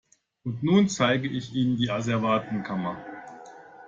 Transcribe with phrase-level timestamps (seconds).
[0.43, 3.05] Und nun zeige ich Ihnen die Asservatenkammer.